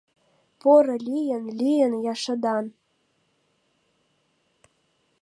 Поро 0.59 0.95
лийын, 1.07 1.43
лийын 1.59 1.93
я 2.11 2.15
шыдан 2.23 2.65